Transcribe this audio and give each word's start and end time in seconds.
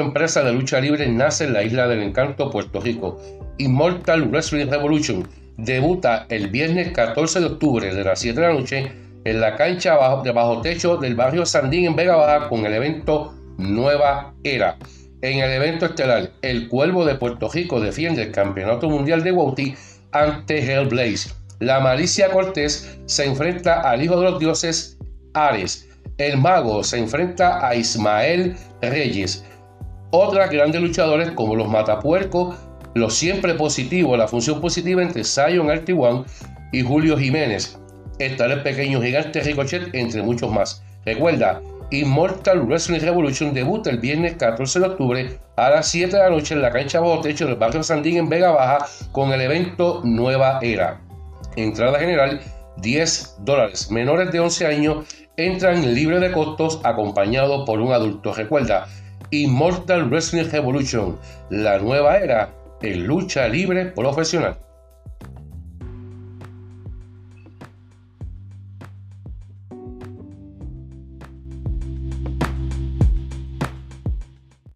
empresa 0.00 0.42
de 0.42 0.52
lucha 0.52 0.80
libre 0.80 1.06
nace 1.08 1.44
en 1.44 1.52
la 1.52 1.62
isla 1.62 1.86
del 1.86 2.02
encanto, 2.02 2.50
Puerto 2.50 2.80
Rico. 2.80 3.20
Immortal 3.58 4.28
Wrestling 4.28 4.66
Revolution 4.66 5.28
debuta 5.56 6.26
el 6.30 6.48
viernes 6.48 6.92
14 6.92 7.40
de 7.40 7.46
octubre 7.46 7.94
de 7.94 8.04
las 8.04 8.20
7 8.20 8.40
de 8.40 8.46
la 8.46 8.54
noche 8.54 8.92
en 9.24 9.40
la 9.40 9.56
cancha 9.56 9.96
de 10.22 10.32
bajo 10.32 10.60
techo 10.62 10.96
del 10.96 11.14
barrio 11.14 11.46
Sandín 11.46 11.84
en 11.84 11.96
Vega 11.96 12.16
Baja 12.16 12.48
con 12.48 12.66
el 12.66 12.72
evento 12.72 13.34
Nueva 13.58 14.34
Era. 14.42 14.78
En 15.20 15.38
el 15.38 15.52
evento 15.52 15.86
estelar, 15.86 16.32
el 16.42 16.68
Cuervo 16.68 17.04
de 17.04 17.14
Puerto 17.14 17.48
Rico 17.48 17.78
defiende 17.78 18.22
el 18.22 18.32
Campeonato 18.32 18.90
Mundial 18.90 19.22
de 19.22 19.30
Wauti 19.30 19.74
ante 20.10 20.58
Hellblaze. 20.58 21.30
La 21.60 21.78
Malicia 21.78 22.30
Cortés 22.30 22.98
se 23.06 23.24
enfrenta 23.24 23.82
al 23.82 24.02
Hijo 24.02 24.16
de 24.18 24.30
los 24.30 24.40
Dioses 24.40 24.98
Ares. 25.34 25.88
El 26.22 26.38
Mago 26.38 26.84
se 26.84 26.98
enfrenta 26.98 27.66
a 27.66 27.74
Ismael 27.74 28.54
Reyes. 28.80 29.44
Otras 30.12 30.50
grandes 30.50 30.80
luchadores 30.80 31.32
como 31.32 31.56
los 31.56 31.68
Matapuercos, 31.68 32.54
los 32.94 33.14
siempre 33.14 33.54
positivos, 33.54 34.16
la 34.16 34.28
función 34.28 34.60
positiva 34.60 35.02
entre 35.02 35.24
Zion 35.24 35.68
Artiwan 35.68 36.24
y 36.70 36.82
Julio 36.82 37.18
Jiménez. 37.18 37.76
Estará 38.20 38.54
el 38.54 38.62
pequeño 38.62 39.02
gigante 39.02 39.40
Ricochet, 39.40 39.92
entre 39.94 40.22
muchos 40.22 40.48
más. 40.52 40.84
Recuerda, 41.04 41.60
Immortal 41.90 42.66
Wrestling 42.66 43.00
Revolution 43.00 43.52
debuta 43.52 43.90
el 43.90 43.98
viernes 43.98 44.34
14 44.34 44.78
de 44.78 44.86
octubre 44.86 45.38
a 45.56 45.70
las 45.70 45.88
7 45.88 46.16
de 46.16 46.22
la 46.22 46.30
noche 46.30 46.54
en 46.54 46.62
la 46.62 46.70
cancha 46.70 47.00
bajo 47.00 47.20
techo 47.20 47.46
del 47.46 47.56
barrio 47.56 47.82
Sandín 47.82 48.18
en 48.18 48.28
Vega 48.28 48.52
Baja 48.52 48.86
con 49.10 49.32
el 49.32 49.40
evento 49.40 50.02
Nueva 50.04 50.60
Era. 50.62 51.00
Entrada 51.56 51.98
general 51.98 52.40
10 52.76 53.38
dólares. 53.40 53.90
Menores 53.90 54.30
de 54.30 54.38
11 54.38 54.66
años 54.66 55.04
entran 55.36 55.94
libre 55.94 56.20
de 56.20 56.32
costos 56.32 56.80
acompañados 56.84 57.64
por 57.64 57.80
un 57.80 57.92
adulto. 57.92 58.32
Recuerda, 58.32 58.86
Immortal 59.30 60.08
Wrestling 60.10 60.50
Revolution, 60.50 61.18
la 61.50 61.78
nueva 61.78 62.18
era 62.18 62.50
en 62.82 63.06
lucha 63.06 63.48
libre 63.48 63.86
profesional. 63.86 64.56